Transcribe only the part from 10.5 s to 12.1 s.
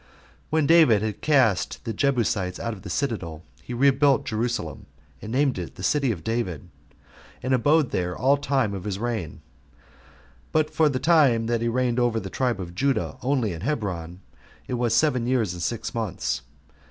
but for the time that he reigned